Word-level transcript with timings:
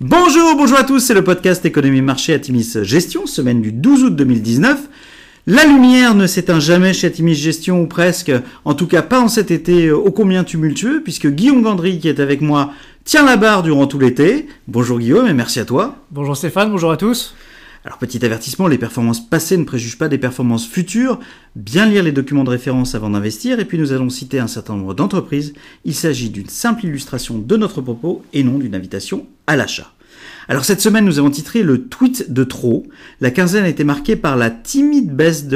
Bonjour, 0.00 0.54
bonjour 0.56 0.78
à 0.78 0.84
tous, 0.84 1.00
c'est 1.00 1.12
le 1.12 1.24
podcast 1.24 1.64
Économie 1.66 2.02
Marché 2.02 2.32
Atimis 2.32 2.72
Gestion, 2.82 3.26
semaine 3.26 3.60
du 3.60 3.72
12 3.72 4.04
août 4.04 4.14
2019. 4.14 4.88
La 5.48 5.64
lumière 5.64 6.14
ne 6.14 6.28
s'éteint 6.28 6.60
jamais 6.60 6.94
chez 6.94 7.08
Atimis 7.08 7.34
Gestion 7.34 7.82
ou 7.82 7.88
presque, 7.88 8.30
en 8.64 8.74
tout 8.74 8.86
cas 8.86 9.02
pas 9.02 9.18
en 9.18 9.26
cet 9.26 9.50
été 9.50 9.90
ô 9.90 10.12
combien 10.12 10.44
tumultueux, 10.44 11.02
puisque 11.02 11.26
Guillaume 11.26 11.62
Gandry 11.62 11.98
qui 11.98 12.08
est 12.08 12.20
avec 12.20 12.42
moi 12.42 12.70
tient 13.04 13.24
la 13.24 13.36
barre 13.36 13.64
durant 13.64 13.88
tout 13.88 13.98
l'été. 13.98 14.46
Bonjour 14.68 15.00
Guillaume 15.00 15.26
et 15.26 15.34
merci 15.34 15.58
à 15.58 15.64
toi. 15.64 15.96
Bonjour 16.12 16.36
Stéphane, 16.36 16.70
bonjour 16.70 16.92
à 16.92 16.96
tous. 16.96 17.34
Alors 17.88 17.96
petit 17.96 18.22
avertissement, 18.22 18.66
les 18.66 18.76
performances 18.76 19.26
passées 19.26 19.56
ne 19.56 19.64
préjugent 19.64 19.96
pas 19.96 20.10
des 20.10 20.18
performances 20.18 20.68
futures. 20.68 21.18
Bien 21.56 21.86
lire 21.86 22.02
les 22.02 22.12
documents 22.12 22.44
de 22.44 22.50
référence 22.50 22.94
avant 22.94 23.08
d'investir 23.08 23.60
et 23.60 23.64
puis 23.64 23.78
nous 23.78 23.92
allons 23.92 24.10
citer 24.10 24.40
un 24.40 24.46
certain 24.46 24.76
nombre 24.76 24.92
d'entreprises. 24.92 25.54
Il 25.86 25.94
s'agit 25.94 26.28
d'une 26.28 26.50
simple 26.50 26.84
illustration 26.84 27.38
de 27.38 27.56
notre 27.56 27.80
propos 27.80 28.22
et 28.34 28.44
non 28.44 28.58
d'une 28.58 28.74
invitation 28.74 29.26
à 29.46 29.56
l'achat. 29.56 29.90
Alors 30.48 30.64
cette 30.64 30.80
semaine, 30.80 31.04
nous 31.04 31.18
avons 31.18 31.30
titré 31.30 31.62
le 31.62 31.82
tweet 31.88 32.32
de 32.32 32.44
trop. 32.44 32.86
La 33.20 33.30
quinzaine 33.30 33.64
a 33.64 33.68
été 33.68 33.84
marquée 33.84 34.16
par 34.16 34.36
la 34.36 34.50
timide 34.50 35.14
baisse 35.14 35.46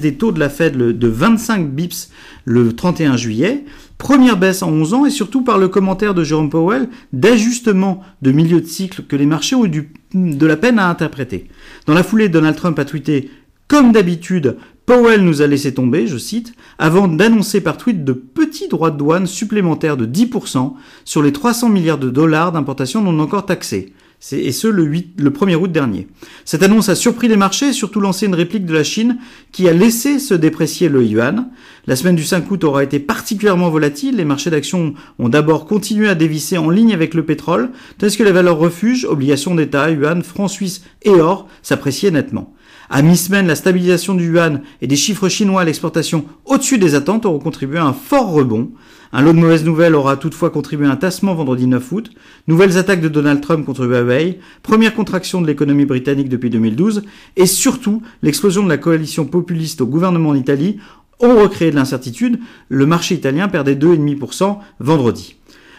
des 0.00 0.14
taux 0.14 0.32
de 0.32 0.38
la 0.38 0.48
Fed 0.48 0.76
de 0.76 1.08
25 1.08 1.68
bips 1.70 2.10
le 2.44 2.74
31 2.74 3.16
juillet. 3.16 3.64
Première 3.98 4.36
baisse 4.36 4.62
en 4.62 4.70
11 4.70 4.94
ans 4.94 5.06
et 5.06 5.10
surtout 5.10 5.42
par 5.42 5.58
le 5.58 5.68
commentaire 5.68 6.14
de 6.14 6.24
Jérôme 6.24 6.48
Powell 6.48 6.88
d'ajustement 7.12 8.02
de 8.22 8.32
milieu 8.32 8.60
de 8.60 8.66
cycle 8.66 9.02
que 9.02 9.16
les 9.16 9.26
marchés 9.26 9.56
ont 9.56 9.66
eu 9.66 9.92
de 10.14 10.46
la 10.46 10.56
peine 10.56 10.78
à 10.78 10.88
interpréter. 10.88 11.48
Dans 11.86 11.94
la 11.94 12.02
foulée, 12.02 12.28
Donald 12.28 12.56
Trump 12.56 12.78
a 12.78 12.84
tweeté 12.84 13.30
comme 13.68 13.92
d'habitude, 13.92 14.56
Powell 14.90 15.22
nous 15.22 15.40
a 15.40 15.46
laissé 15.46 15.72
tomber, 15.72 16.08
je 16.08 16.18
cite, 16.18 16.52
avant 16.76 17.06
d'annoncer 17.06 17.60
par 17.60 17.76
tweet 17.76 18.04
de 18.04 18.12
petits 18.12 18.66
droits 18.66 18.90
de 18.90 18.98
douane 18.98 19.28
supplémentaires 19.28 19.96
de 19.96 20.04
10% 20.04 20.72
sur 21.04 21.22
les 21.22 21.32
300 21.32 21.68
milliards 21.68 21.96
de 21.96 22.10
dollars 22.10 22.50
d'importation 22.50 23.00
non 23.00 23.20
encore 23.20 23.46
taxés 23.46 23.92
et 24.32 24.50
ce 24.50 24.66
le, 24.66 24.82
8, 24.82 25.20
le 25.20 25.30
1er 25.30 25.54
août 25.54 25.70
dernier. 25.70 26.08
Cette 26.44 26.64
annonce 26.64 26.88
a 26.88 26.96
surpris 26.96 27.28
les 27.28 27.36
marchés 27.36 27.68
et 27.68 27.72
surtout 27.72 28.00
lancé 28.00 28.26
une 28.26 28.34
réplique 28.34 28.66
de 28.66 28.74
la 28.74 28.82
Chine 28.82 29.18
qui 29.52 29.68
a 29.68 29.72
laissé 29.72 30.18
se 30.18 30.34
déprécier 30.34 30.88
le 30.88 31.04
yuan. 31.04 31.48
La 31.86 31.94
semaine 31.94 32.16
du 32.16 32.24
5 32.24 32.50
août 32.50 32.64
aura 32.64 32.82
été 32.82 32.98
particulièrement 32.98 33.70
volatile. 33.70 34.16
Les 34.16 34.24
marchés 34.24 34.50
d'actions 34.50 34.94
ont 35.20 35.28
d'abord 35.28 35.66
continué 35.66 36.08
à 36.08 36.16
dévisser 36.16 36.58
en 36.58 36.68
ligne 36.68 36.92
avec 36.92 37.14
le 37.14 37.24
pétrole, 37.24 37.70
tandis 37.98 38.16
que 38.16 38.24
les 38.24 38.32
valeurs 38.32 38.58
refuges, 38.58 39.06
obligations 39.06 39.54
d'État, 39.54 39.88
yuan, 39.90 40.24
francs 40.24 40.50
suisses 40.50 40.82
et 41.02 41.10
or 41.10 41.48
s'appréciaient 41.62 42.10
nettement. 42.10 42.52
À 42.92 43.02
mi-semaine, 43.02 43.46
la 43.46 43.54
stabilisation 43.54 44.16
du 44.16 44.32
yuan 44.32 44.62
et 44.82 44.88
des 44.88 44.96
chiffres 44.96 45.28
chinois 45.28 45.60
à 45.60 45.64
l'exportation 45.64 46.24
au-dessus 46.44 46.76
des 46.76 46.96
attentes 46.96 47.24
auront 47.24 47.38
contribué 47.38 47.78
à 47.78 47.84
un 47.84 47.92
fort 47.92 48.32
rebond. 48.32 48.72
Un 49.12 49.22
lot 49.22 49.32
de 49.32 49.38
mauvaises 49.38 49.64
nouvelles 49.64 49.94
aura 49.94 50.16
toutefois 50.16 50.50
contribué 50.50 50.88
à 50.88 50.90
un 50.90 50.96
tassement 50.96 51.36
vendredi 51.36 51.68
9 51.68 51.92
août. 51.92 52.10
Nouvelles 52.48 52.78
attaques 52.78 53.00
de 53.00 53.08
Donald 53.08 53.40
Trump 53.40 53.64
contre 53.64 53.86
Huawei, 53.86 54.40
première 54.64 54.92
contraction 54.92 55.40
de 55.40 55.46
l'économie 55.46 55.84
britannique 55.84 56.28
depuis 56.28 56.50
2012, 56.50 57.04
et 57.36 57.46
surtout 57.46 58.02
l'explosion 58.22 58.64
de 58.64 58.68
la 58.68 58.76
coalition 58.76 59.24
populiste 59.24 59.80
au 59.80 59.86
gouvernement 59.86 60.34
d'Italie 60.34 60.78
ont 61.20 61.36
recréé 61.36 61.70
de 61.70 61.76
l'incertitude. 61.76 62.40
Le 62.68 62.86
marché 62.86 63.14
italien 63.14 63.46
perdait 63.46 63.76
2,5% 63.76 64.58
vendredi. 64.80 65.36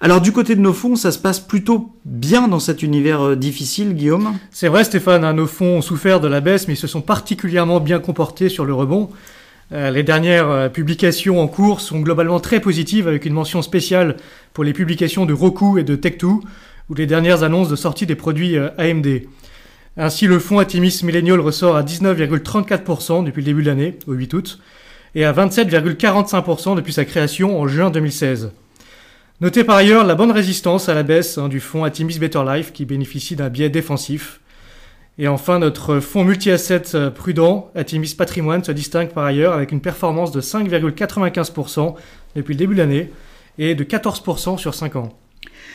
Alors 0.00 0.20
du 0.20 0.32
côté 0.32 0.56
de 0.56 0.60
nos 0.60 0.72
fonds, 0.72 0.96
ça 0.96 1.12
se 1.12 1.18
passe 1.18 1.40
plutôt 1.40 1.94
bien 2.04 2.48
dans 2.48 2.58
cet 2.58 2.82
univers 2.82 3.22
euh, 3.22 3.36
difficile, 3.36 3.94
Guillaume? 3.94 4.36
C'est 4.50 4.68
vrai 4.68 4.84
Stéphane, 4.84 5.24
hein, 5.24 5.34
nos 5.34 5.46
fonds 5.46 5.78
ont 5.78 5.82
souffert 5.82 6.20
de 6.20 6.28
la 6.28 6.40
baisse, 6.40 6.66
mais 6.66 6.74
ils 6.74 6.78
se 6.78 6.86
sont 6.86 7.00
particulièrement 7.00 7.80
bien 7.80 8.00
comportés 8.00 8.48
sur 8.48 8.64
le 8.64 8.74
rebond. 8.74 9.10
Euh, 9.72 9.90
les 9.90 10.02
dernières 10.02 10.50
euh, 10.50 10.68
publications 10.68 11.40
en 11.40 11.46
cours 11.46 11.80
sont 11.80 12.00
globalement 12.00 12.40
très 12.40 12.60
positives, 12.60 13.06
avec 13.06 13.24
une 13.24 13.32
mention 13.32 13.62
spéciale 13.62 14.16
pour 14.52 14.64
les 14.64 14.72
publications 14.72 15.26
de 15.26 15.32
Roku 15.32 15.78
et 15.78 15.84
de 15.84 15.96
Tech2, 15.96 16.24
ou 16.90 16.94
les 16.94 17.06
dernières 17.06 17.42
annonces 17.44 17.68
de 17.68 17.76
sortie 17.76 18.04
des 18.04 18.16
produits 18.16 18.58
AMD. 18.58 19.22
Ainsi, 19.96 20.26
le 20.26 20.38
fonds 20.40 20.58
Atimis 20.58 21.00
Millennial 21.04 21.40
ressort 21.40 21.76
à 21.76 21.82
19,34% 21.82 23.24
depuis 23.24 23.40
le 23.40 23.46
début 23.46 23.62
de 23.62 23.68
l'année, 23.68 23.98
au 24.06 24.12
8 24.12 24.34
août, 24.34 24.58
et 25.14 25.24
à 25.24 25.32
27,45% 25.32 26.74
depuis 26.76 26.92
sa 26.92 27.04
création 27.04 27.58
en 27.58 27.68
juin 27.68 27.90
2016. 27.90 28.50
Notez 29.44 29.62
par 29.62 29.76
ailleurs 29.76 30.06
la 30.06 30.14
bonne 30.14 30.30
résistance 30.30 30.88
à 30.88 30.94
la 30.94 31.02
baisse 31.02 31.36
hein, 31.36 31.50
du 31.50 31.60
fonds 31.60 31.84
Atimis 31.84 32.18
Better 32.18 32.40
Life 32.46 32.72
qui 32.72 32.86
bénéficie 32.86 33.36
d'un 33.36 33.50
biais 33.50 33.68
défensif. 33.68 34.40
Et 35.18 35.28
enfin, 35.28 35.58
notre 35.58 36.00
fonds 36.00 36.24
multi-assets 36.24 36.94
euh, 36.94 37.10
prudent, 37.10 37.70
Atimis 37.74 38.14
Patrimoine, 38.16 38.64
se 38.64 38.72
distingue 38.72 39.10
par 39.10 39.24
ailleurs 39.24 39.52
avec 39.52 39.70
une 39.70 39.82
performance 39.82 40.32
de 40.32 40.40
5,95% 40.40 41.94
depuis 42.36 42.54
le 42.54 42.58
début 42.58 42.72
de 42.72 42.78
l'année 42.78 43.10
et 43.58 43.74
de 43.74 43.84
14% 43.84 44.56
sur 44.56 44.72
5 44.72 44.96
ans. 44.96 45.10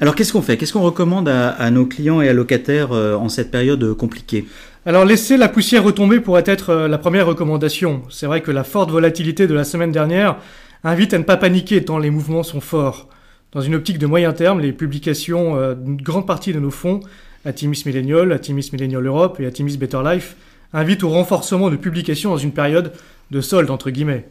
Alors 0.00 0.14
qu'est-ce 0.14 0.32
qu'on 0.32 0.40
fait? 0.40 0.56
Qu'est-ce 0.56 0.72
qu'on 0.72 0.80
recommande 0.80 1.28
à, 1.28 1.70
nos 1.70 1.84
clients 1.84 2.22
et 2.22 2.30
à 2.30 2.32
locataires 2.32 2.92
euh, 2.92 3.14
en 3.14 3.28
cette 3.28 3.50
période 3.50 3.92
compliquée? 3.92 4.46
Alors 4.86 5.04
laisser 5.04 5.36
la 5.36 5.50
poussière 5.50 5.84
retomber 5.84 6.20
pourrait 6.20 6.44
être 6.46 6.70
euh, 6.70 6.88
la 6.88 6.96
première 6.96 7.26
recommandation. 7.26 8.04
C'est 8.08 8.24
vrai 8.24 8.40
que 8.40 8.52
la 8.52 8.64
forte 8.64 8.90
volatilité 8.90 9.46
de 9.46 9.52
la 9.52 9.64
semaine 9.64 9.92
dernière 9.92 10.38
invite 10.82 11.12
à 11.12 11.18
ne 11.18 11.24
pas 11.24 11.36
paniquer 11.36 11.84
tant 11.84 11.98
les 11.98 12.08
mouvements 12.08 12.42
sont 12.42 12.62
forts. 12.62 13.10
Dans 13.52 13.60
une 13.60 13.74
optique 13.74 13.98
de 13.98 14.06
moyen 14.06 14.32
terme, 14.32 14.60
les 14.60 14.72
publications 14.72 15.56
euh, 15.56 15.74
d'une 15.74 16.00
grande 16.00 16.24
partie 16.24 16.52
de 16.52 16.60
nos 16.60 16.70
fonds, 16.70 17.00
Atimis 17.44 17.82
Millennial, 17.84 18.30
Atimis 18.30 18.70
Millennial 18.72 19.04
Europe 19.04 19.40
et 19.40 19.46
Atimis 19.46 19.76
Better 19.76 20.00
Life, 20.04 20.36
invitent 20.72 21.02
au 21.02 21.08
renforcement 21.08 21.68
de 21.68 21.74
publications 21.74 22.30
dans 22.30 22.36
une 22.36 22.52
période 22.52 22.92
de 23.32 23.40
solde 23.40 23.70
entre 23.70 23.90
guillemets. 23.90 24.28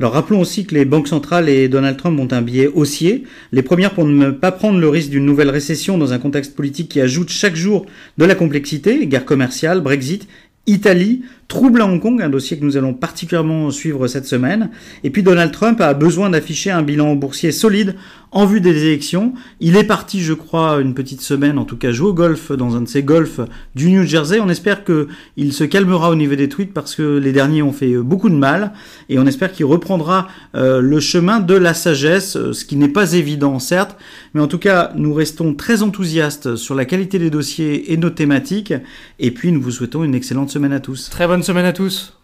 Alors 0.00 0.12
rappelons 0.12 0.40
aussi 0.40 0.64
que 0.64 0.74
les 0.74 0.86
banques 0.86 1.08
centrales 1.08 1.50
et 1.50 1.68
Donald 1.68 1.98
Trump 1.98 2.18
ont 2.18 2.34
un 2.34 2.40
biais 2.40 2.66
haussier. 2.66 3.24
Les 3.52 3.62
premières 3.62 3.92
pour 3.92 4.06
ne 4.06 4.30
pas 4.30 4.52
prendre 4.52 4.78
le 4.78 4.88
risque 4.88 5.10
d'une 5.10 5.26
nouvelle 5.26 5.50
récession 5.50 5.98
dans 5.98 6.14
un 6.14 6.18
contexte 6.18 6.56
politique 6.56 6.90
qui 6.90 7.00
ajoute 7.00 7.28
chaque 7.28 7.56
jour 7.56 7.84
de 8.16 8.24
la 8.24 8.34
complexité, 8.34 9.06
guerre 9.06 9.26
commerciale, 9.26 9.82
Brexit 9.82 10.28
Italie, 10.66 11.22
trouble 11.48 11.80
à 11.80 11.86
Hong 11.86 12.00
Kong, 12.00 12.20
un 12.20 12.28
dossier 12.28 12.58
que 12.58 12.64
nous 12.64 12.76
allons 12.76 12.92
particulièrement 12.92 13.70
suivre 13.70 14.08
cette 14.08 14.26
semaine. 14.26 14.70
Et 15.04 15.10
puis 15.10 15.22
Donald 15.22 15.52
Trump 15.52 15.80
a 15.80 15.94
besoin 15.94 16.30
d'afficher 16.30 16.70
un 16.70 16.82
bilan 16.82 17.14
boursier 17.14 17.52
solide 17.52 17.94
en 18.32 18.44
vue 18.44 18.60
des 18.60 18.84
élections. 18.84 19.32
Il 19.60 19.76
est 19.76 19.84
parti, 19.84 20.20
je 20.20 20.32
crois, 20.34 20.80
une 20.80 20.92
petite 20.92 21.20
semaine, 21.20 21.58
en 21.58 21.64
tout 21.64 21.76
cas, 21.76 21.92
jouer 21.92 22.08
au 22.08 22.12
golf 22.12 22.50
dans 22.50 22.76
un 22.76 22.82
de 22.82 22.88
ses 22.88 23.02
golfs 23.02 23.40
du 23.74 23.90
New 23.90 24.02
Jersey. 24.02 24.40
On 24.40 24.48
espère 24.48 24.82
qu'il 24.84 25.52
se 25.52 25.64
calmera 25.64 26.10
au 26.10 26.16
niveau 26.16 26.34
des 26.34 26.48
tweets 26.48 26.74
parce 26.74 26.96
que 26.96 27.18
les 27.18 27.32
derniers 27.32 27.62
ont 27.62 27.72
fait 27.72 27.96
beaucoup 27.96 28.28
de 28.28 28.34
mal. 28.34 28.72
Et 29.08 29.18
on 29.18 29.26
espère 29.26 29.52
qu'il 29.52 29.66
reprendra 29.66 30.28
euh, 30.54 30.80
le 30.80 30.98
chemin 30.98 31.38
de 31.40 31.54
la 31.54 31.72
sagesse, 31.74 32.32
ce 32.52 32.64
qui 32.64 32.76
n'est 32.76 32.88
pas 32.88 33.12
évident, 33.12 33.58
certes. 33.60 33.96
Mais 34.34 34.40
en 34.40 34.48
tout 34.48 34.58
cas, 34.58 34.92
nous 34.96 35.14
restons 35.14 35.54
très 35.54 35.82
enthousiastes 35.82 36.56
sur 36.56 36.74
la 36.74 36.84
qualité 36.84 37.18
des 37.18 37.30
dossiers 37.30 37.92
et 37.92 37.96
nos 37.96 38.10
thématiques. 38.10 38.74
Et 39.20 39.30
puis, 39.30 39.52
nous 39.52 39.62
vous 39.62 39.70
souhaitons 39.70 40.02
une 40.02 40.14
excellente 40.14 40.50
Très 41.10 41.26
bonne 41.26 41.42
semaine 41.42 41.66
à 41.66 41.72
tous. 41.72 42.16